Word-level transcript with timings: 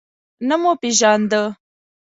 نه 0.47 0.55
مو 0.61 0.71
پیژانده. 0.81 1.43